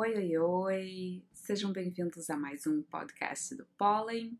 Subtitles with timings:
[0.00, 1.24] Oi, oi, oi!
[1.34, 4.38] Sejam bem-vindos a mais um podcast do Pólen.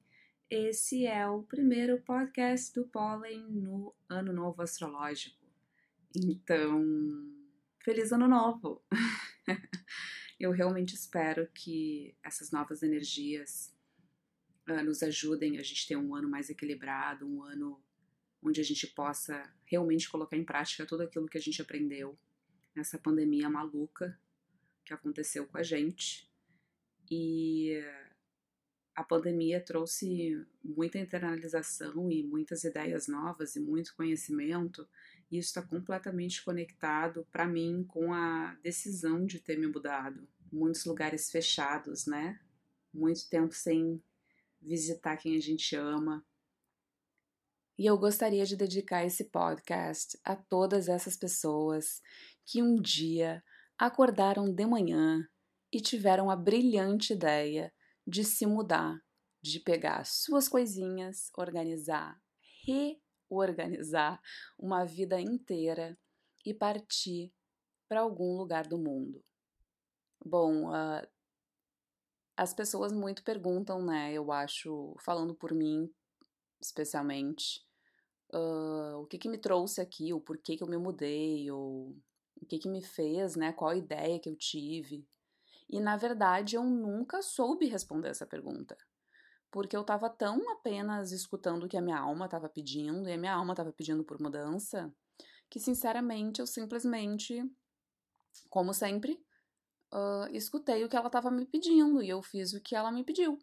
[0.49, 5.45] Esse é o primeiro podcast do Pólen no Ano Novo Astrológico.
[6.15, 6.81] Então,
[7.83, 8.85] feliz Ano Novo!
[10.39, 13.75] Eu realmente espero que essas novas energias
[14.71, 17.83] uh, nos ajudem a gente ter um ano mais equilibrado, um ano
[18.41, 22.17] onde a gente possa realmente colocar em prática tudo aquilo que a gente aprendeu
[22.77, 24.17] nessa pandemia maluca
[24.89, 26.29] que aconteceu com a gente.
[27.11, 27.81] E
[28.95, 34.89] a pandemia trouxe muita internalização e muitas ideias novas e muito conhecimento,
[35.31, 40.27] e isso está completamente conectado para mim com a decisão de ter me mudado.
[40.51, 42.41] Muitos lugares fechados, né?
[42.93, 44.03] Muito tempo sem
[44.61, 46.27] visitar quem a gente ama.
[47.79, 52.03] E eu gostaria de dedicar esse podcast a todas essas pessoas
[52.45, 53.45] que um dia
[53.79, 55.27] acordaram de manhã
[55.73, 57.73] e tiveram a brilhante ideia
[58.07, 58.99] de se mudar,
[59.41, 62.21] de pegar suas coisinhas, organizar,
[63.31, 64.21] reorganizar
[64.59, 65.99] uma vida inteira
[66.45, 67.33] e partir
[67.89, 69.23] para algum lugar do mundo.
[70.25, 71.07] Bom, uh,
[72.37, 74.13] as pessoas muito perguntam, né?
[74.13, 75.91] Eu acho, falando por mim
[76.61, 77.65] especialmente,
[78.33, 81.97] uh, o que, que me trouxe aqui, o porquê que eu me mudei, ou
[82.41, 83.53] o que, que me fez, né?
[83.53, 85.07] Qual ideia que eu tive.
[85.69, 88.77] E na verdade eu nunca soube responder essa pergunta.
[89.51, 93.19] Porque eu estava tão apenas escutando o que a minha alma estava pedindo, e a
[93.19, 94.93] minha alma estava pedindo por mudança,
[95.49, 97.43] que sinceramente eu simplesmente,
[98.51, 99.23] como sempre,
[99.93, 103.05] uh, escutei o que ela estava me pedindo e eu fiz o que ela me
[103.05, 103.39] pediu.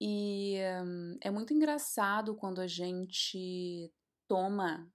[0.00, 3.90] E um, é muito engraçado quando a gente
[4.28, 4.90] toma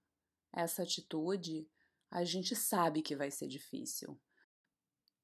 [0.52, 1.66] essa atitude
[2.12, 4.20] a gente sabe que vai ser difícil.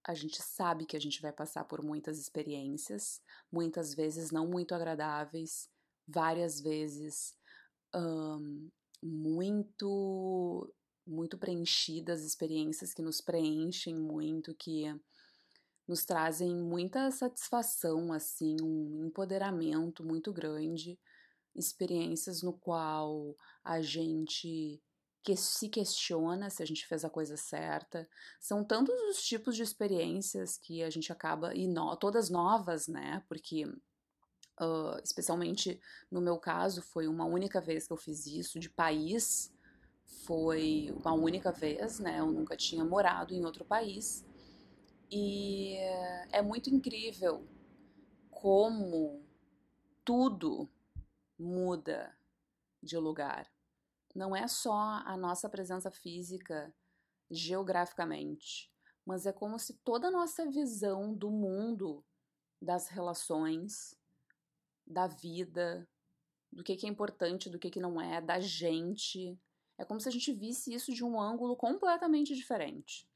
[0.03, 3.21] A gente sabe que a gente vai passar por muitas experiências,
[3.53, 5.69] muitas vezes não muito agradáveis,
[6.06, 7.37] várias vezes
[7.94, 8.71] um,
[9.03, 10.72] muito
[11.06, 14.84] muito preenchidas, experiências que nos preenchem muito, que
[15.87, 20.98] nos trazem muita satisfação, assim, um empoderamento muito grande,
[21.54, 23.34] experiências no qual
[23.65, 24.82] a gente
[25.28, 28.09] que se questiona se a gente fez a coisa certa.
[28.41, 33.22] São tantos os tipos de experiências que a gente acaba, e no, todas novas, né?
[33.28, 35.78] Porque, uh, especialmente
[36.11, 39.53] no meu caso, foi uma única vez que eu fiz isso, de país,
[40.25, 42.21] foi uma única vez, né?
[42.21, 44.25] Eu nunca tinha morado em outro país.
[45.10, 45.77] E
[46.33, 47.47] é muito incrível
[48.31, 49.22] como
[50.03, 50.71] tudo
[51.39, 52.16] muda
[52.83, 53.47] de lugar
[54.15, 56.75] não é só a nossa presença física
[57.31, 58.73] geograficamente,
[59.05, 62.05] mas é como se toda a nossa visão do mundo,
[62.61, 63.97] das relações,
[64.87, 65.89] da vida,
[66.53, 69.39] do que, é importante, do que, que não é, da gente.
[69.77, 73.09] É como se a gente visse isso de um ângulo completamente diferente.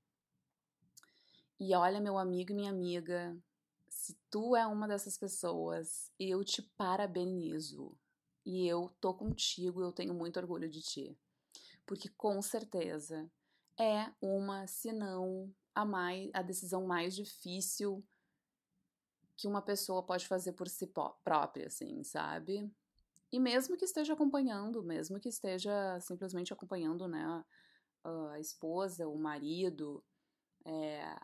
[1.58, 3.36] E olha, meu amigo e minha amiga,
[3.88, 7.96] se tu é uma dessas pessoas, eu te parabenizo.
[8.44, 11.18] E eu tô contigo, eu tenho muito orgulho de ti.
[11.86, 13.30] Porque com certeza
[13.78, 18.04] é uma, se não a, mais, a decisão mais difícil
[19.36, 20.92] que uma pessoa pode fazer por si
[21.24, 22.70] própria, assim, sabe?
[23.32, 27.44] E mesmo que esteja acompanhando, mesmo que esteja simplesmente acompanhando, né,
[28.04, 30.04] a esposa, o marido,
[30.64, 31.16] é,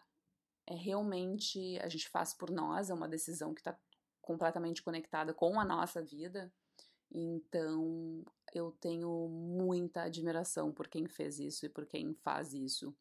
[0.67, 3.79] é realmente, a gente faz por nós, é uma decisão que está
[4.23, 6.53] completamente conectada com a nossa vida.
[7.11, 8.25] Então,
[8.55, 12.95] eu tenho muita admiração por quem fez isso e por quem faz isso.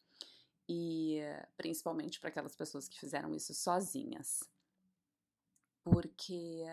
[0.69, 1.19] E
[1.55, 4.43] principalmente para aquelas pessoas que fizeram isso sozinhas.
[5.83, 6.65] Porque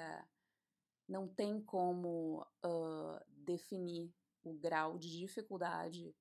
[1.08, 6.14] não tem como uh, definir o grau de dificuldade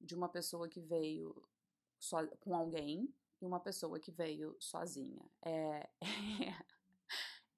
[0.00, 1.42] de uma pessoa que veio
[1.98, 5.24] so com alguém e uma pessoa que veio sozinha.
[5.42, 5.88] É,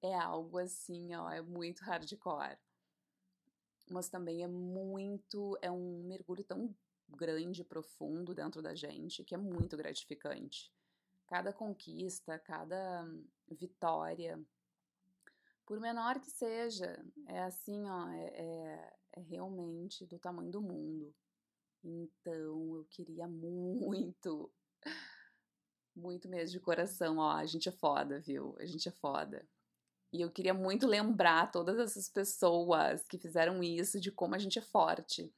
[0.01, 2.57] é algo assim, ó, é muito hardcore
[3.89, 6.75] mas também é muito, é um mergulho tão
[7.09, 10.71] grande, profundo dentro da gente, que é muito gratificante.
[11.27, 13.07] Cada conquista, cada
[13.49, 14.39] vitória,
[15.65, 21.13] por menor que seja, é assim, ó, é, é, é realmente do tamanho do mundo.
[21.83, 24.51] Então eu queria muito,
[25.95, 28.55] muito mesmo de coração, ó, a gente é foda, viu?
[28.59, 29.47] A gente é foda.
[30.13, 34.59] E eu queria muito lembrar todas essas pessoas que fizeram isso de como a gente
[34.59, 35.33] é forte.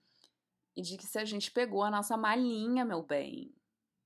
[0.75, 3.55] E de que se a gente pegou a nossa malinha, meu bem,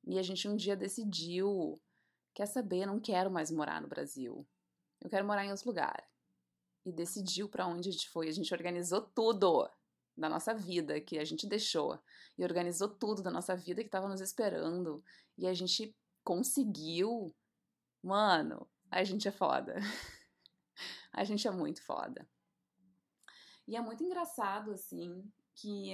[0.05, 1.81] e a gente um dia decidiu
[2.35, 4.47] quer saber, não quero mais morar no Brasil.
[5.01, 6.07] Eu quero morar em outro lugar.
[6.85, 8.29] E decidiu para onde a gente foi.
[8.29, 9.69] A gente organizou tudo
[10.15, 11.99] da nossa vida que a gente deixou.
[12.37, 15.03] E organizou tudo da nossa vida que estava nos esperando.
[15.37, 17.35] E a gente conseguiu.
[18.01, 19.75] Mano, a gente é foda.
[21.11, 22.27] a gente é muito foda.
[23.67, 25.23] E é muito engraçado, assim,
[25.53, 25.93] que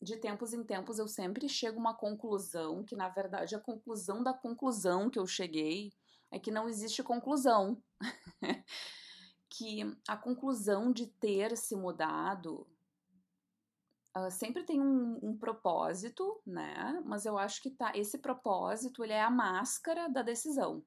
[0.00, 4.22] de tempos em tempos eu sempre chego a uma conclusão, que na verdade a conclusão
[4.22, 5.92] da conclusão que eu cheguei
[6.30, 7.82] é que não existe conclusão.
[9.50, 12.66] que a conclusão de ter se mudado
[14.16, 17.02] uh, sempre tem um, um, propósito, né?
[17.04, 20.84] Mas eu acho que tá, esse propósito ele é a máscara da decisão.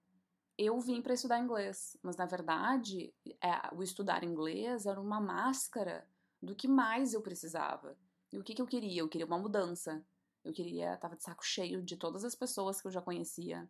[0.57, 6.07] Eu vim para estudar inglês, mas na verdade é, o estudar inglês era uma máscara
[6.41, 7.97] do que mais eu precisava.
[8.31, 9.01] E o que, que eu queria?
[9.01, 10.05] Eu queria uma mudança.
[10.43, 13.67] Eu queria, tava de saco cheio de todas as pessoas que eu já conhecia.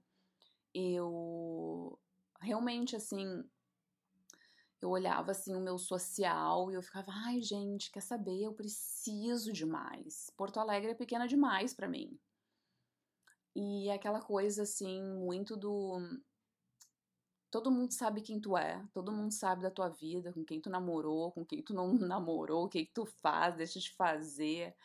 [0.74, 2.00] Eu
[2.42, 3.44] realmente assim,
[4.82, 8.44] eu olhava assim o meu social e eu ficava, ai gente, quer saber?
[8.44, 10.30] Eu preciso demais.
[10.36, 12.20] Porto Alegre é pequena demais para mim.
[13.56, 16.00] E aquela coisa assim, muito do
[17.54, 20.72] todo mundo sabe quem tu é, todo mundo sabe da tua vida, com quem tu
[20.72, 24.76] namorou, com quem tu não namorou, o que, que tu faz, deixa de fazer.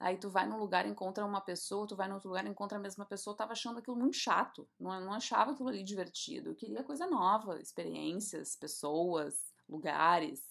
[0.00, 2.80] Aí tu vai num lugar, encontra uma pessoa, tu vai no outro lugar, encontra a
[2.80, 6.50] mesma pessoa, eu tava achando aquilo muito chato, não, não achava aquilo ali divertido.
[6.50, 10.42] Eu queria coisa nova, experiências, pessoas, lugares.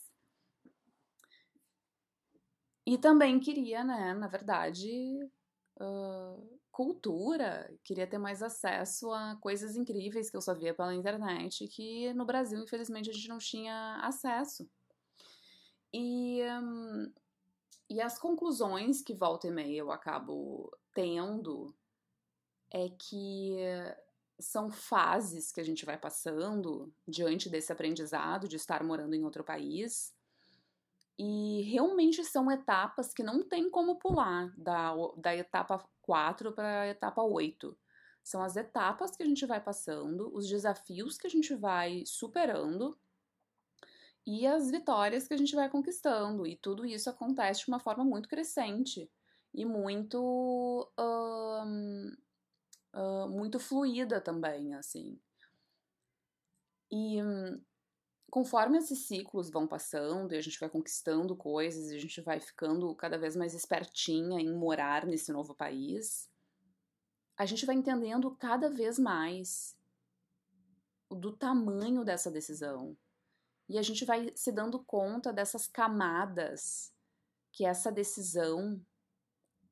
[2.85, 4.89] E também queria, né, na verdade,
[5.81, 11.67] uh, cultura, queria ter mais acesso a coisas incríveis que eu só via pela internet,
[11.67, 14.69] que no Brasil, infelizmente, a gente não tinha acesso.
[15.91, 17.11] E, um,
[17.89, 21.73] e as conclusões que volta e meia eu acabo tendo
[22.69, 23.57] é que
[24.37, 29.43] são fases que a gente vai passando diante desse aprendizado de estar morando em outro
[29.43, 30.13] país.
[31.17, 36.87] E realmente são etapas que não tem como pular da, da etapa 4 para a
[36.87, 37.75] etapa 8.
[38.23, 42.97] São as etapas que a gente vai passando, os desafios que a gente vai superando
[44.27, 46.45] e as vitórias que a gente vai conquistando.
[46.45, 49.09] E tudo isso acontece de uma forma muito crescente
[49.53, 50.91] e muito.
[50.99, 52.17] Uh,
[53.29, 55.19] muito fluida também, assim.
[56.91, 57.61] E um,
[58.29, 62.93] conforme esses ciclos vão passando e a gente vai conquistando coisas, a gente vai ficando
[62.95, 66.29] cada vez mais espertinha em morar nesse novo país,
[67.37, 69.77] a gente vai entendendo cada vez mais
[71.09, 72.97] do tamanho dessa decisão.
[73.69, 76.93] E a gente vai se dando conta dessas camadas
[77.51, 78.81] que essa decisão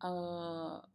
[0.03, 0.87] uh,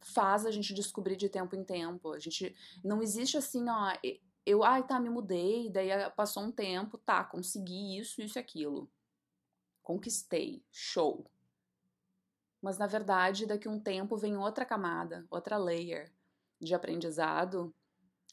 [0.00, 2.12] faz a gente descobrir de tempo em tempo.
[2.12, 2.54] A gente
[2.84, 3.92] não existe assim, ó,
[4.44, 8.90] eu, ai, tá, me mudei, daí passou um tempo, tá, consegui isso, isso e aquilo.
[9.82, 11.24] Conquistei, show.
[12.60, 16.12] Mas na verdade, daqui a um tempo vem outra camada, outra layer
[16.60, 17.74] de aprendizado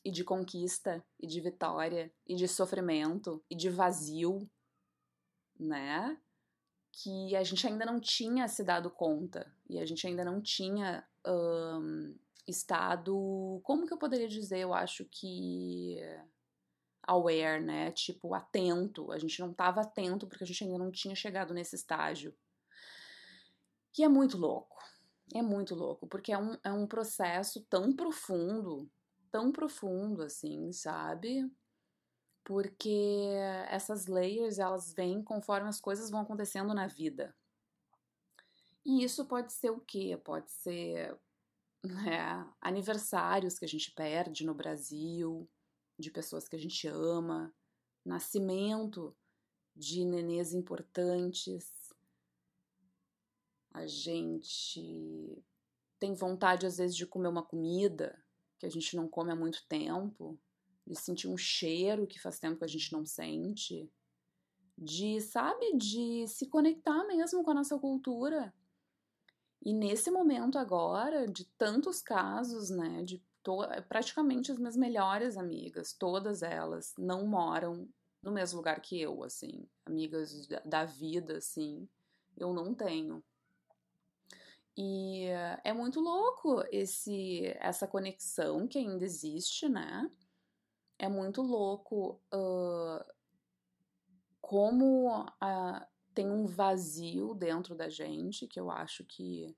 [0.05, 4.49] e de conquista e de vitória e de sofrimento e de vazio,
[5.59, 6.17] né?
[6.91, 11.07] Que a gente ainda não tinha se dado conta e a gente ainda não tinha
[11.25, 12.15] um,
[12.49, 14.59] estado, como que eu poderia dizer?
[14.59, 15.97] Eu acho que
[17.03, 17.91] aware, né?
[17.91, 19.11] Tipo, atento.
[19.11, 22.35] A gente não estava atento porque a gente ainda não tinha chegado nesse estágio.
[23.91, 24.77] Que é muito louco.
[25.33, 28.89] É muito louco, porque é um, é um processo tão profundo,
[29.31, 31.47] tão profundo assim, sabe?
[32.43, 33.29] Porque
[33.69, 37.35] essas layers, elas vêm conforme as coisas vão acontecendo na vida.
[38.83, 40.19] E isso pode ser o quê?
[40.23, 41.15] Pode ser
[41.83, 45.49] né, aniversários que a gente perde no Brasil,
[45.97, 47.53] de pessoas que a gente ama,
[48.05, 49.15] nascimento
[49.75, 51.93] de nenês importantes.
[53.73, 55.43] A gente
[55.99, 58.23] tem vontade, às vezes, de comer uma comida
[58.57, 60.39] que a gente não come há muito tempo,
[60.85, 63.89] de sentir um cheiro que faz tempo que a gente não sente,
[64.77, 68.53] de, sabe, de se conectar mesmo com a nossa cultura
[69.61, 73.21] e nesse momento agora, de tantos casos, né, de
[73.87, 77.87] praticamente as minhas melhores amigas, todas elas não moram
[78.21, 81.87] no mesmo lugar que eu, assim, amigas da vida, assim,
[82.37, 83.23] eu não tenho.
[84.77, 85.25] E
[85.63, 90.09] é muito louco esse essa conexão que ainda existe, né?
[90.97, 93.03] É muito louco uh,
[94.39, 95.87] como uh,
[96.19, 99.55] tem um vazio dentro da gente que eu acho que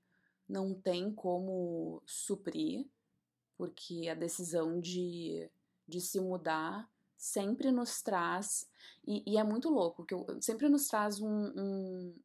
[0.47, 2.87] não tem como suprir,
[3.57, 5.49] porque a decisão de,
[5.87, 6.87] de se mudar
[7.17, 8.69] sempre nos traz,
[9.03, 12.15] e, e é muito louco, que eu, sempre nos traz um, um,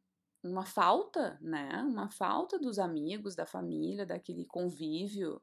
[0.43, 1.81] uma falta, né?
[1.81, 5.41] Uma falta dos amigos, da família, daquele convívio.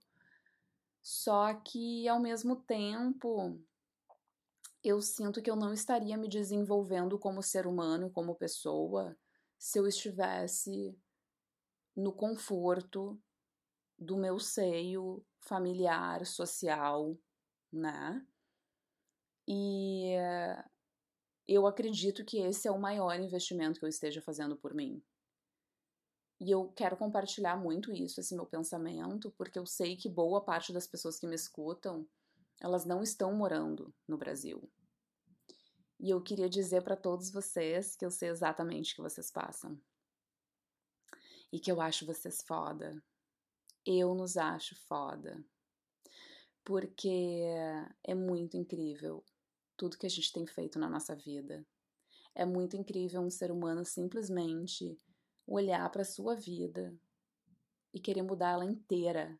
[1.02, 3.60] Só que ao mesmo tempo
[4.84, 9.16] eu sinto que eu não estaria me desenvolvendo como ser humano, como pessoa,
[9.58, 10.94] se eu estivesse
[11.96, 13.18] no conforto
[13.98, 17.16] do meu seio familiar, social,
[17.72, 18.26] né?
[19.48, 20.12] E
[21.48, 25.02] eu acredito que esse é o maior investimento que eu esteja fazendo por mim.
[26.40, 30.74] E eu quero compartilhar muito isso, esse meu pensamento, porque eu sei que boa parte
[30.74, 32.06] das pessoas que me escutam,
[32.64, 34.66] elas não estão morando no Brasil.
[36.00, 39.78] E eu queria dizer para todos vocês que eu sei exatamente o que vocês passam.
[41.52, 43.04] E que eu acho vocês foda.
[43.84, 45.44] Eu nos acho foda.
[46.64, 47.44] Porque
[48.02, 49.22] é muito incrível
[49.76, 51.66] tudo que a gente tem feito na nossa vida.
[52.34, 54.98] É muito incrível um ser humano simplesmente
[55.46, 56.98] olhar para sua vida
[57.92, 59.38] e querer mudar ela inteira,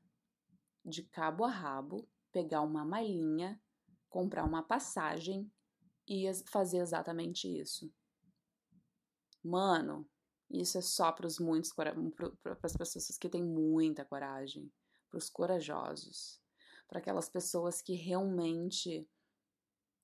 [0.85, 3.63] de cabo a rabo, pegar uma malinha,
[4.11, 5.49] comprar uma passagem
[6.07, 7.95] e fazer exatamente isso.
[9.43, 10.05] Mano,
[10.51, 11.95] isso é só para os muitos para
[12.65, 14.71] as pessoas que têm muita coragem,
[15.09, 16.41] para os corajosos,
[16.89, 19.09] para aquelas pessoas que realmente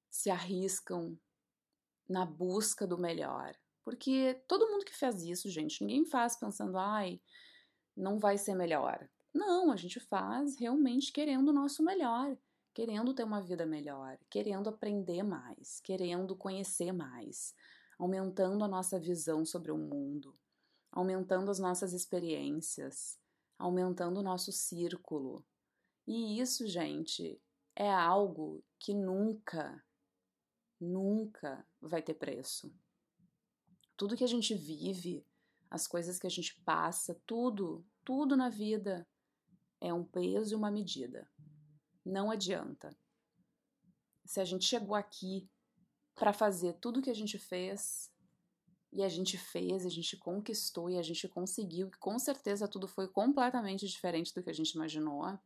[0.08, 1.18] se arriscam
[2.08, 3.56] na busca do melhor.
[3.82, 7.20] Porque todo mundo que faz isso, gente, ninguém faz pensando, ai,
[7.96, 9.08] não vai ser melhor.
[9.32, 12.36] Não, a gente faz realmente querendo o nosso melhor,
[12.74, 17.54] querendo ter uma vida melhor, querendo aprender mais, querendo conhecer mais,
[17.98, 20.36] aumentando a nossa visão sobre o mundo,
[20.90, 23.18] aumentando as nossas experiências,
[23.58, 25.44] aumentando o nosso círculo.
[26.06, 27.40] E isso, gente,
[27.76, 29.82] é algo que nunca
[30.80, 32.72] nunca vai ter preço.
[33.96, 35.26] Tudo que a gente vive,
[35.70, 39.06] as coisas que a gente passa, tudo, tudo na vida
[39.80, 41.30] é um peso e uma medida.
[42.04, 42.96] Não adianta.
[44.24, 45.48] Se a gente chegou aqui
[46.14, 48.10] para fazer tudo que a gente fez,
[48.92, 52.88] e a gente fez, a gente conquistou e a gente conseguiu, e com certeza tudo
[52.88, 55.38] foi completamente diferente do que a gente imaginou.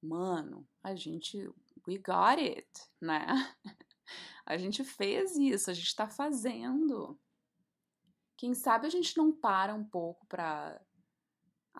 [0.00, 1.38] Mano, a gente
[1.86, 2.68] we got it,
[3.00, 3.26] né?
[4.46, 7.20] A gente fez isso, a gente está fazendo.
[8.34, 10.80] Quem sabe a gente não para um pouco para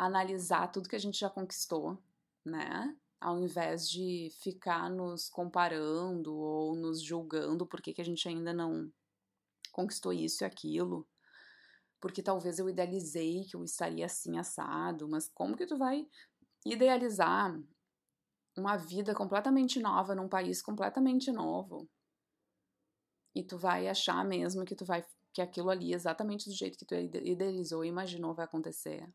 [0.06, 1.98] analisar tudo que a gente já conquistou,
[2.44, 2.96] né?
[3.20, 8.90] Ao invés de ficar nos comparando ou nos julgando porque que a gente ainda não
[9.72, 11.06] conquistou isso e aquilo.
[12.00, 16.06] Porque talvez eu idealizei que eu estaria assim assado, mas como que tu vai
[16.64, 17.60] idealizar
[18.56, 21.88] uma vida completamente nova num país completamente novo?
[23.38, 26.84] e tu vai achar mesmo que tu vai que aquilo ali exatamente do jeito que
[26.84, 29.08] tu idealizou e imaginou vai acontecer.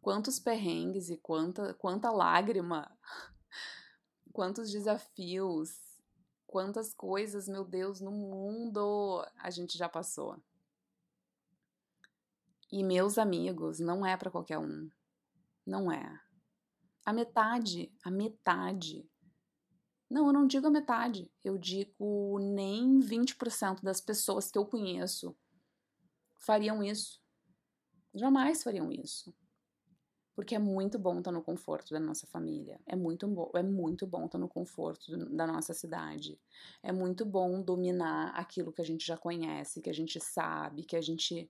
[0.00, 2.90] Quantos perrengues e quanta quanta lágrima,
[4.32, 6.02] quantos desafios,
[6.46, 10.42] quantas coisas, meu Deus, no mundo a gente já passou.
[12.70, 14.90] E meus amigos, não é para qualquer um.
[15.66, 16.20] Não é.
[17.04, 19.08] A metade, a metade
[20.10, 25.36] não, eu não digo a metade, eu digo nem 20% das pessoas que eu conheço
[26.44, 27.20] fariam isso.
[28.14, 29.34] Jamais fariam isso.
[30.34, 32.80] Porque é muito bom estar no conforto da nossa família.
[32.86, 36.38] É muito bom, é muito bom estar no conforto da nossa cidade.
[36.82, 40.96] É muito bom dominar aquilo que a gente já conhece, que a gente sabe, que
[40.96, 41.48] a gente,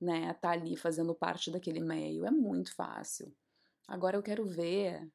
[0.00, 2.26] né, tá ali fazendo parte daquele meio.
[2.26, 3.34] É muito fácil.
[3.88, 5.10] Agora eu quero ver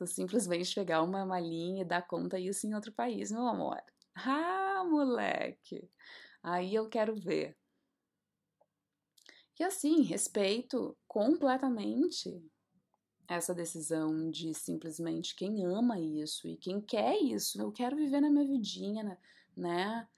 [0.00, 3.82] Tu simplesmente pegar uma malinha e dar conta disso em outro país, meu amor.
[4.14, 5.90] Ah, moleque!
[6.42, 7.54] Aí eu quero ver.
[9.58, 12.42] E assim, respeito completamente
[13.34, 17.60] essa decisão de simplesmente quem ama isso e quem quer isso.
[17.60, 19.18] Eu quero viver na minha vidinha,
[19.56, 20.08] né?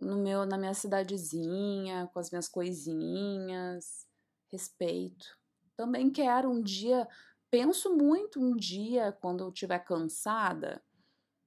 [0.00, 4.06] No meu, na minha cidadezinha, com as minhas coisinhas.
[4.50, 5.38] Respeito.
[5.76, 7.06] Também quero um dia
[7.50, 10.82] penso muito um dia, quando eu estiver cansada,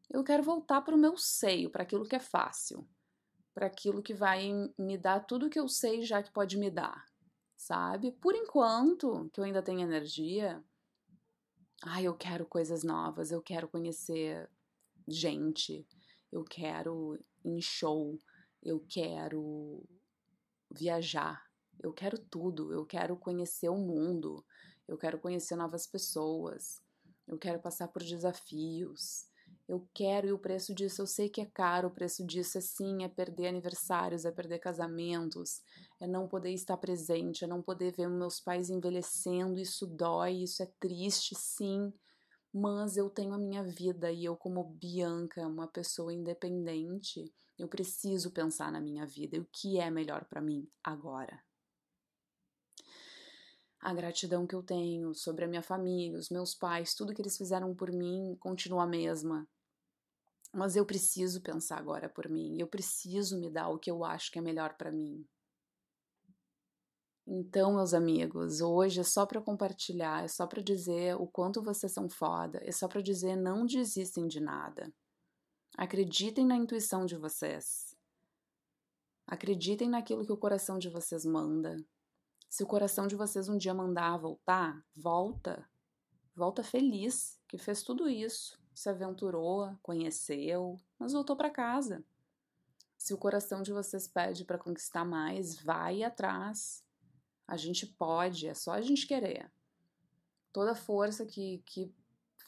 [0.09, 2.88] eu quero voltar para o meu seio, para aquilo que é fácil,
[3.53, 7.05] para aquilo que vai me dar tudo que eu sei já que pode me dar,
[7.55, 8.11] sabe?
[8.13, 10.63] Por enquanto, que eu ainda tenho energia,
[11.83, 14.50] ai, eu quero coisas novas, eu quero conhecer
[15.07, 15.88] gente,
[16.31, 18.17] eu quero ir em show,
[18.62, 19.83] eu quero
[20.71, 21.43] viajar,
[21.81, 24.45] eu quero tudo, eu quero conhecer o mundo,
[24.88, 26.81] eu quero conhecer novas pessoas.
[27.29, 29.28] Eu quero passar por desafios.
[29.69, 31.89] Eu quero e o preço disso eu sei que é caro.
[31.89, 35.61] O preço disso é sim, é perder aniversários, é perder casamentos,
[35.99, 39.59] é não poder estar presente, é não poder ver meus pais envelhecendo.
[39.59, 41.93] Isso dói, isso é triste, sim.
[42.51, 48.31] Mas eu tenho a minha vida e eu, como Bianca, uma pessoa independente, eu preciso
[48.31, 51.39] pensar na minha vida e o que é melhor para mim agora
[53.81, 57.38] a gratidão que eu tenho sobre a minha família, os meus pais, tudo que eles
[57.38, 59.47] fizeram por mim continua a mesma.
[60.51, 64.32] Mas eu preciso pensar agora por mim, eu preciso me dar o que eu acho
[64.32, 65.27] que é melhor para mim.
[67.32, 71.94] Então, meus amigos, hoje é só para compartilhar, é só para dizer o quanto vocês
[71.94, 74.91] são foda, é só para dizer não desistem de nada.
[75.77, 77.96] Acreditem na intuição de vocês.
[79.27, 81.77] Acreditem naquilo que o coração de vocês manda.
[82.50, 85.70] Se o coração de vocês um dia mandar voltar, volta.
[86.36, 92.01] Volta feliz, que fez tudo isso, se aventurou, conheceu, mas voltou para casa.
[92.98, 96.81] Se o coração de vocês pede para conquistar mais, vai atrás.
[97.45, 99.51] A gente pode, é só a gente querer.
[100.53, 101.93] Toda a força que, que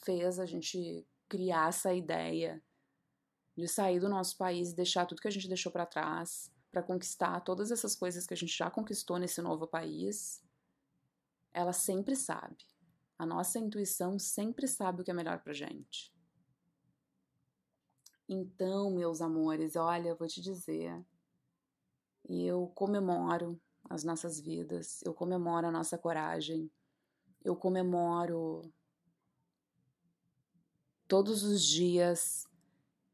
[0.06, 2.64] fez a gente criar essa ideia
[3.58, 6.82] de sair do nosso país e deixar tudo que a gente deixou para trás, para
[6.82, 10.42] conquistar todas essas coisas que a gente já conquistou nesse novo país,
[11.52, 12.66] ela sempre sabe.
[13.20, 16.21] A nossa intuição sempre sabe o que é melhor pra gente.
[18.34, 21.06] Então, meus amores, olha, eu vou te dizer,
[22.30, 23.60] eu comemoro
[23.90, 26.72] as nossas vidas, eu comemoro a nossa coragem,
[27.44, 28.62] eu comemoro
[31.10, 32.48] todos os dias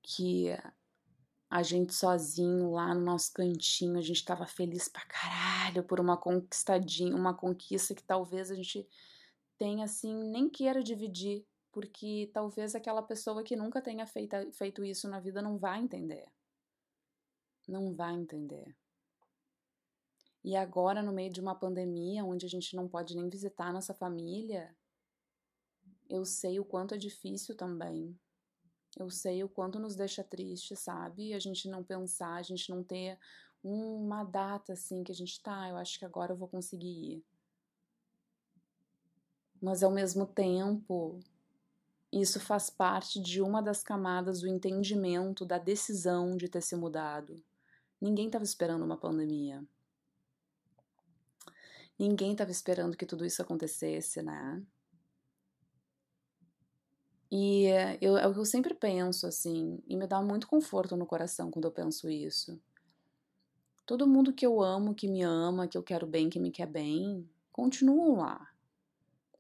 [0.03, 0.49] que
[1.49, 6.15] a gente sozinho lá no nosso cantinho, a gente estava feliz pra caralho por uma
[6.15, 8.87] conquistadinha, uma conquista que talvez a gente
[9.57, 11.43] tenha assim, nem queira dividir,
[11.77, 16.25] porque talvez aquela pessoa que nunca tenha feito, isso na vida não vai entender.
[17.67, 18.75] Não vai entender.
[20.43, 23.93] E agora, no meio de uma pandemia, onde a gente não pode nem visitar nossa
[23.93, 24.75] família,
[26.09, 28.17] eu sei o quanto é difícil também
[28.99, 31.35] eu sei o quanto nos deixa triste, sabe?
[31.35, 33.19] A gente não pensar, a gente não ter
[33.63, 37.25] uma data assim que a gente tá, eu acho que agora eu vou conseguir ir.
[39.61, 41.19] Mas ao mesmo tempo,
[42.11, 47.43] isso faz parte de uma das camadas do entendimento da decisão de ter se mudado.
[47.99, 49.63] Ninguém estava esperando uma pandemia.
[51.99, 54.63] Ninguém estava esperando que tudo isso acontecesse, né?
[57.29, 57.65] E
[57.99, 61.51] eu, é o que eu sempre penso, assim, e me dá muito conforto no coração
[61.51, 62.61] quando eu penso isso.
[63.85, 66.67] Todo mundo que eu amo, que me ama, que eu quero bem, que me quer
[66.67, 68.49] bem, continuam lá.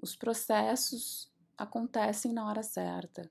[0.01, 3.29] Os processos acontecem na hora certa.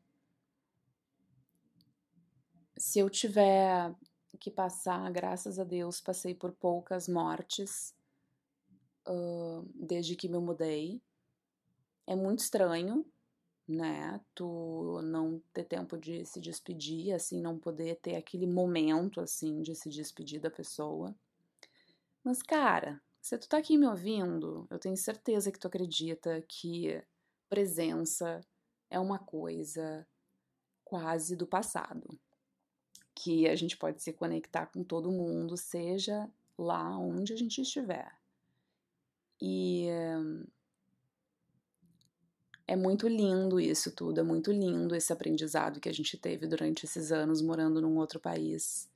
[2.77, 3.95] Se eu tiver
[4.39, 7.95] que passar, graças a Deus, passei por poucas mortes
[9.09, 11.01] uh, desde que me mudei.
[12.07, 13.05] É muito estranho,
[13.67, 14.21] né?
[14.35, 19.75] Tu não ter tempo de se despedir, assim, não poder ter aquele momento, assim, de
[19.75, 21.15] se despedir da pessoa.
[22.23, 27.03] Mas, cara, se tu tá aqui me ouvindo, eu tenho certeza que tu acredita que
[27.49, 28.41] presença
[28.91, 30.07] é uma coisa
[30.85, 32.19] quase do passado.
[33.15, 38.13] Que a gente pode se conectar com todo mundo, seja lá onde a gente estiver.
[39.41, 39.89] E
[42.67, 46.85] é muito lindo isso tudo, é muito lindo esse aprendizado que a gente teve durante
[46.85, 48.89] esses anos morando num outro país.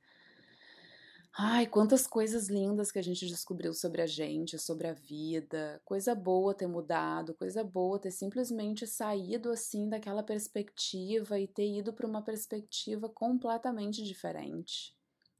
[1.33, 5.81] Ai, quantas coisas lindas que a gente descobriu sobre a gente, sobre a vida.
[5.85, 11.93] Coisa boa ter mudado, coisa boa ter simplesmente saído assim daquela perspectiva e ter ido
[11.93, 14.95] para uma perspectiva completamente diferente.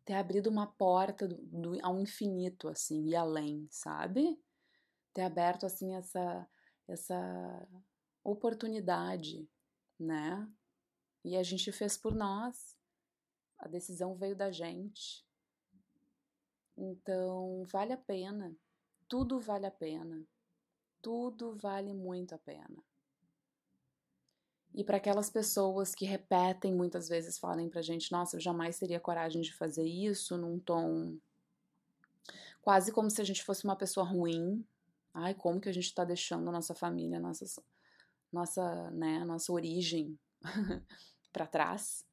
[0.05, 4.41] Ter abrido uma porta do, do, ao infinito assim e além, sabe?
[5.13, 6.47] Ter aberto assim essa
[6.89, 7.69] essa
[8.25, 9.49] oportunidade,
[9.99, 10.49] né?
[11.25, 12.77] E a gente fez por nós.
[13.59, 15.25] A decisão veio da gente.
[16.81, 18.57] Então, vale a pena.
[19.07, 20.27] Tudo vale a pena.
[21.03, 22.83] Tudo vale muito a pena.
[24.75, 28.99] E para aquelas pessoas que repetem muitas vezes, falem pra gente: nossa, eu jamais teria
[28.99, 31.19] coragem de fazer isso, num tom
[32.63, 34.65] quase como se a gente fosse uma pessoa ruim.
[35.13, 37.59] Ai, como que a gente tá deixando nossa família, nossas
[38.33, 40.17] nossa, né, nossa origem
[41.33, 42.07] para trás,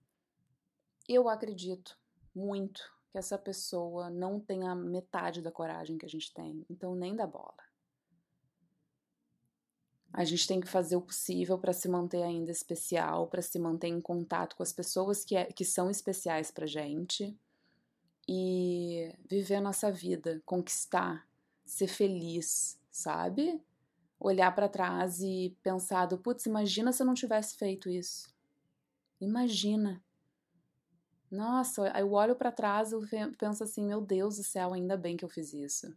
[1.08, 1.96] eu acredito
[2.34, 7.16] muito que essa pessoa não tenha metade da coragem que a gente tem, então nem
[7.16, 7.68] dá bola.
[10.14, 13.88] A gente tem que fazer o possível para se manter ainda especial, para se manter
[13.88, 17.38] em contato com as pessoas que, é, que são especiais para gente
[18.28, 21.28] e viver a nossa vida, conquistar,
[21.66, 23.62] ser feliz, sabe?
[24.20, 28.34] Olhar para trás e pensar, putz, imagina se eu não tivesse feito isso.
[29.22, 30.04] Imagina.
[31.30, 32.98] Nossa, eu olho para trás e
[33.38, 35.94] penso assim, meu Deus do céu, ainda bem que eu fiz isso.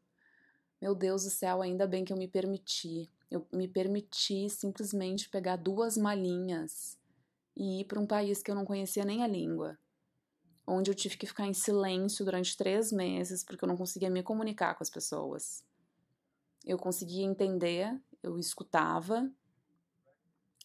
[0.80, 3.08] Meu Deus do céu, ainda bem que eu me permiti.
[3.30, 6.98] Eu me permiti simplesmente pegar duas malinhas
[7.56, 9.78] e ir para um país que eu não conhecia nem a língua,
[10.66, 14.22] onde eu tive que ficar em silêncio durante três meses porque eu não conseguia me
[14.22, 15.62] comunicar com as pessoas.
[16.64, 19.30] Eu conseguia entender, eu escutava,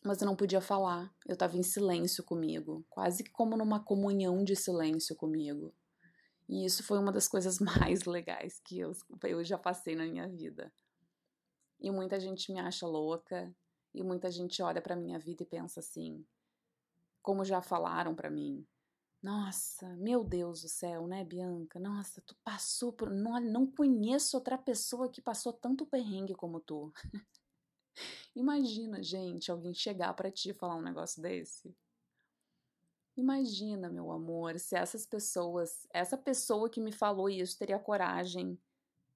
[0.06, 1.14] mas eu não podia falar.
[1.26, 5.74] Eu estava em silêncio comigo, quase que como numa comunhão de silêncio comigo.
[6.48, 8.92] E isso foi uma das coisas mais legais que eu,
[9.24, 10.72] eu já passei na minha vida.
[11.80, 13.54] E muita gente me acha louca,
[13.94, 16.26] e muita gente olha para minha vida e pensa assim,
[17.22, 18.66] como já falaram para mim.
[19.22, 21.80] Nossa, meu Deus do céu, né, Bianca?
[21.80, 23.10] Nossa, tu passou por.
[23.10, 26.94] Não, não conheço outra pessoa que passou tanto perrengue como tu.
[28.36, 31.76] Imagina, gente, alguém chegar para ti e falar um negócio desse.
[33.18, 38.60] Imagina, meu amor, se essas pessoas, essa pessoa que me falou isso teria coragem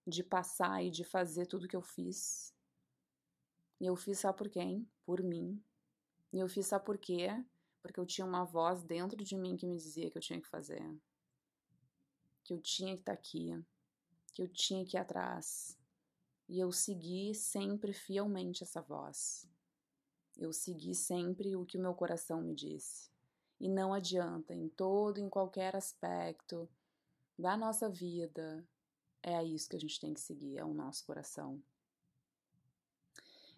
[0.08, 2.54] de passar e de fazer tudo que eu fiz.
[3.80, 4.88] E eu fiz sabe por quem?
[5.06, 5.62] Por mim.
[6.32, 7.30] E eu fiz sabe por quê?
[7.82, 10.48] Porque eu tinha uma voz dentro de mim que me dizia que eu tinha que
[10.48, 10.84] fazer.
[12.44, 13.62] Que eu tinha que estar tá aqui.
[14.34, 15.79] Que eu tinha que ir atrás.
[16.50, 19.48] E eu segui sempre fielmente essa voz.
[20.36, 23.08] Eu segui sempre o que o meu coração me disse.
[23.60, 26.68] E não adianta, em todo, em qualquer aspecto
[27.38, 28.68] da nossa vida,
[29.22, 31.62] é isso que a gente tem que seguir, é o nosso coração.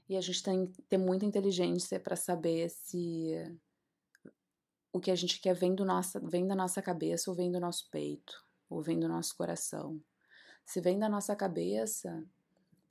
[0.10, 3.32] E a gente tem que ter muita inteligência para saber se
[4.92, 7.60] o que a gente quer vem, do nossa, vem da nossa cabeça ou vem do
[7.60, 10.04] nosso peito, ou vem do nosso coração.
[10.66, 12.28] Se vem da nossa cabeça,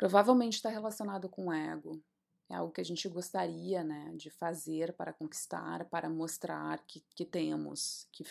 [0.00, 2.02] Provavelmente está relacionado com o ego.
[2.48, 7.26] É algo que a gente gostaria né, de fazer para conquistar, para mostrar que, que
[7.26, 8.24] temos, que,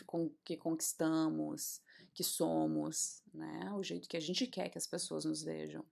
[0.44, 1.80] que conquistamos,
[2.12, 3.72] que somos, né?
[3.76, 5.86] O jeito que a gente quer que as pessoas nos vejam.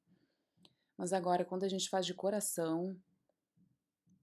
[0.98, 3.00] Mas agora, quando a gente faz de coração,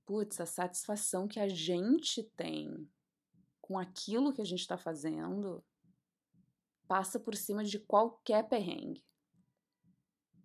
[0.05, 2.91] putz, a satisfação que a gente tem
[3.61, 5.65] com aquilo que a gente está fazendo
[6.89, 9.05] passa por cima de qualquer perrengue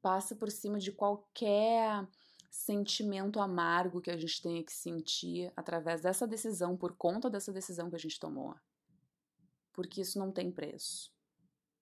[0.01, 2.07] passa por cima de qualquer
[2.49, 7.89] sentimento amargo que a gente tenha que sentir através dessa decisão, por conta dessa decisão
[7.89, 8.55] que a gente tomou.
[9.71, 11.13] Porque isso não tem preço.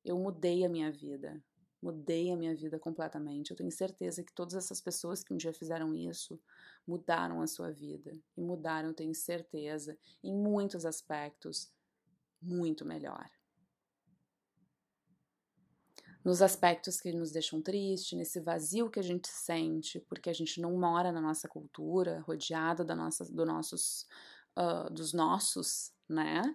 [0.03, 1.43] Eu mudei a minha vida,
[1.81, 3.51] mudei a minha vida completamente.
[3.51, 6.39] Eu tenho certeza que todas essas pessoas que um dia fizeram isso
[6.85, 8.17] mudaram a sua vida.
[8.35, 11.71] E mudaram, eu tenho certeza, em muitos aspectos,
[12.41, 13.29] muito melhor
[16.27, 20.59] nos aspectos que nos deixam triste, nesse vazio que a gente sente, porque a gente
[20.59, 24.05] não mora na nossa cultura, rodeada da nossa, do nossos,
[24.59, 26.53] uh, dos nossos, né?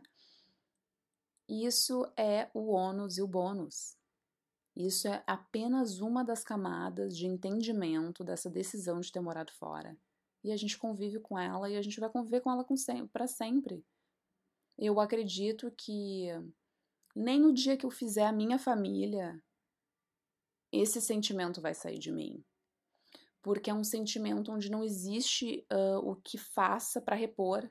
[1.48, 3.96] Isso é o ônus e o bônus.
[4.76, 9.96] Isso é apenas uma das camadas de entendimento dessa decisão de ter morado fora.
[10.44, 12.66] E a gente convive com ela e a gente vai conviver com ela
[13.10, 13.82] para sempre.
[14.76, 16.28] Eu acredito que
[17.16, 19.42] nem no dia que eu fizer a minha família
[20.72, 22.42] esse sentimento vai sair de mim.
[23.42, 27.68] Porque é um sentimento onde não existe uh, o que faça para repor.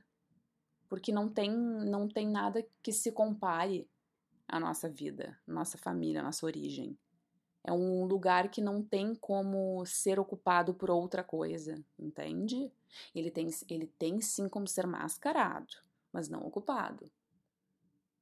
[0.87, 3.89] Porque não tem, não tem nada que se compare
[4.47, 6.97] à nossa vida, nossa família, nossa origem.
[7.63, 12.71] É um lugar que não tem como ser ocupado por outra coisa, entende?
[13.15, 15.73] Ele tem, ele tem sim como ser mascarado,
[16.11, 17.09] mas não ocupado.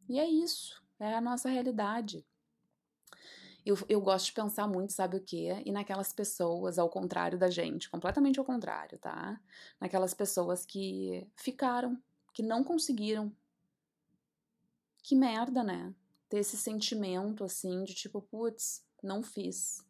[0.08, 2.26] E é isso, é a nossa realidade.
[3.66, 5.62] Eu, eu gosto de pensar muito, sabe o quê?
[5.66, 9.40] E naquelas pessoas, ao contrário da gente, completamente ao contrário, tá?
[9.80, 12.02] Naquelas pessoas que ficaram,
[12.34, 13.32] que não conseguiram.
[15.04, 15.94] Que merda, né?
[16.30, 19.86] Ter esse sentimento assim de tipo, putz, não fiz.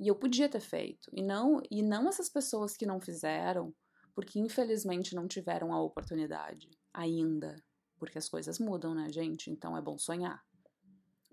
[0.00, 1.10] E eu podia ter feito.
[1.12, 3.74] E não, e não essas pessoas que não fizeram,
[4.14, 7.62] porque infelizmente não tiveram a oportunidade ainda.
[7.98, 9.50] Porque as coisas mudam, né, gente?
[9.50, 10.42] Então é bom sonhar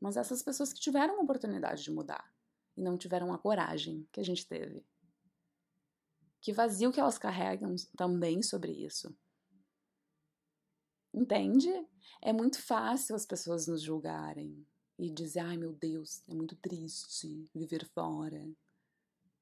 [0.01, 2.33] mas essas pessoas que tiveram a oportunidade de mudar
[2.75, 4.83] e não tiveram a coragem que a gente teve.
[6.41, 9.15] Que vazio que elas carregam também sobre isso.
[11.13, 11.69] Entende?
[12.19, 14.65] É muito fácil as pessoas nos julgarem
[14.97, 18.43] e dizer: ai meu Deus, é muito triste viver fora.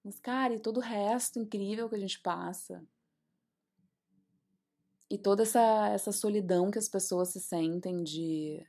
[0.03, 2.85] Mas, cara, e todo o resto incrível que a gente passa.
[5.09, 8.65] E toda essa, essa solidão que as pessoas se sentem de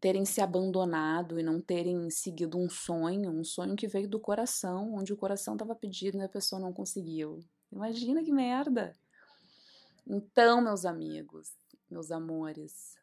[0.00, 4.94] terem se abandonado e não terem seguido um sonho, um sonho que veio do coração,
[4.94, 7.44] onde o coração estava pedindo e a pessoa não conseguiu.
[7.70, 8.96] Imagina que merda!
[10.06, 11.52] Então, meus amigos,
[11.88, 12.96] meus amores,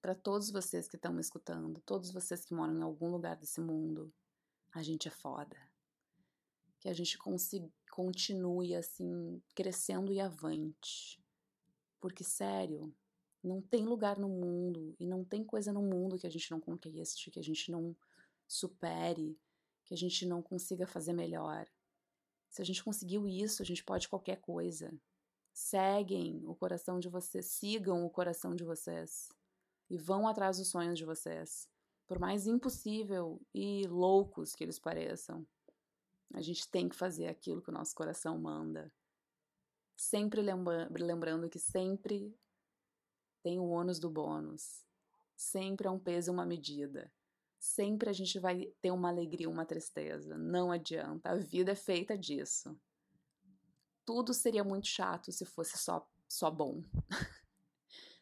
[0.00, 3.60] para todos vocês que estão me escutando, todos vocês que moram em algum lugar desse
[3.60, 4.12] mundo,
[4.72, 5.56] a gente é foda.
[6.78, 7.18] Que a gente
[7.90, 11.18] continue assim, crescendo e avante.
[12.00, 12.94] Porque, sério,
[13.44, 16.60] não tem lugar no mundo e não tem coisa no mundo que a gente não
[16.60, 17.94] conquiste, que a gente não
[18.48, 19.38] supere,
[19.84, 21.66] que a gente não consiga fazer melhor.
[22.48, 24.92] Se a gente conseguiu isso, a gente pode qualquer coisa.
[25.52, 29.28] Seguem o coração de vocês, sigam o coração de vocês
[29.90, 31.68] e vão atrás dos sonhos de vocês.
[32.06, 35.46] Por mais impossível e loucos que eles pareçam,
[36.32, 38.92] a gente tem que fazer aquilo que o nosso coração manda.
[39.96, 42.34] Sempre lembra lembrando que sempre
[43.44, 44.82] tem o ônus do bônus.
[45.36, 47.12] Sempre é um peso e uma medida.
[47.58, 50.38] Sempre a gente vai ter uma alegria, uma tristeza.
[50.38, 51.28] Não adianta.
[51.28, 52.74] A vida é feita disso.
[54.02, 56.82] Tudo seria muito chato se fosse só, só bom.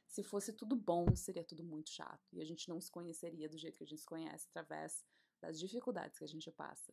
[0.08, 2.28] se fosse tudo bom, seria tudo muito chato.
[2.32, 5.04] E a gente não se conheceria do jeito que a gente se conhece, através
[5.40, 6.92] das dificuldades que a gente passa.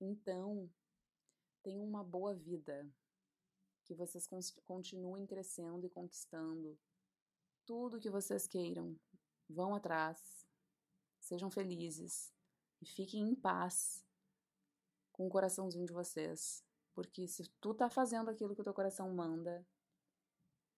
[0.00, 0.70] Então,
[1.62, 2.90] tenham uma boa vida.
[3.84, 4.26] Que vocês
[4.64, 6.78] continuem crescendo e conquistando
[7.70, 8.98] tudo que vocês queiram.
[9.48, 10.44] Vão atrás,
[11.20, 12.34] sejam felizes
[12.82, 14.04] e fiquem em paz
[15.12, 16.64] com o coraçãozinho de vocês.
[16.92, 19.64] Porque se tu tá fazendo aquilo que o teu coração manda,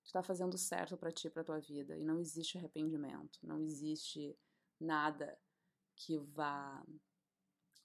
[0.05, 1.97] tu tá fazendo certo para ti, para tua vida.
[1.97, 4.39] E não existe arrependimento, não existe
[4.79, 5.41] nada
[5.97, 6.85] que vá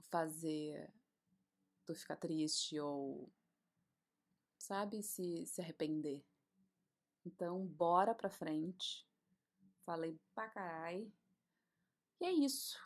[0.09, 0.93] fazer
[1.85, 3.31] tu ficar triste ou,
[4.57, 6.25] sabe, se, se arrepender.
[7.27, 9.05] Então, bora pra frente.
[9.85, 11.11] Falei pra carai.
[12.21, 12.79] E é isso.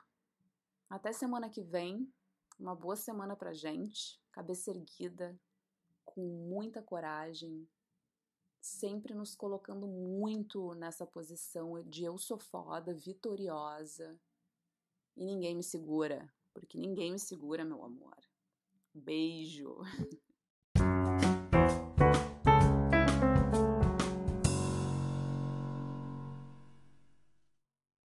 [0.90, 2.12] Até semana que vem.
[2.60, 4.20] Uma boa semana pra gente.
[4.32, 5.40] Cabeça erguida,
[6.04, 7.68] com muita coragem,
[8.60, 14.20] sempre nos colocando muito nessa posição de eu sou foda, vitoriosa.
[15.16, 18.18] E ninguém me segura, porque ninguém me segura, meu amor.
[18.94, 19.78] Beijo.